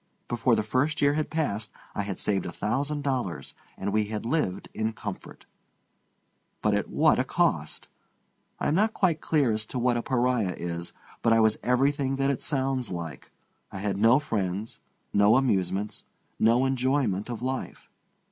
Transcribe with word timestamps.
Before 0.27 0.55
the 0.55 0.63
first 0.63 0.99
year 0.99 1.13
had 1.13 1.29
passed 1.29 1.71
I 1.93 2.01
had 2.01 2.17
saved 2.17 2.47
a 2.47 2.51
thousand 2.51 3.03
dollars, 3.03 3.53
and 3.77 3.93
we 3.93 4.05
had 4.05 4.25
lived 4.25 4.67
in 4.73 4.93
comfort. 4.93 5.45
But 6.63 6.73
at 6.73 6.89
what 6.89 7.19
a 7.19 7.23
cost! 7.23 7.87
I 8.59 8.67
am 8.67 8.73
not 8.73 8.95
quite 8.95 9.21
clear 9.21 9.51
as 9.51 9.63
to 9.67 9.77
what 9.77 9.97
a 9.97 10.01
pariah 10.01 10.55
is, 10.57 10.91
but 11.21 11.33
I 11.33 11.39
was 11.39 11.59
everything 11.61 12.15
that 12.15 12.31
it 12.31 12.41
sounds 12.41 12.89
like. 12.89 13.31
I 13.71 13.77
had 13.77 13.97
no 13.97 14.17
friends, 14.17 14.79
no 15.13 15.35
amusements, 15.35 16.03
no 16.39 16.65
enjoyment 16.65 17.29
of 17.29 17.43
life. 17.43 17.87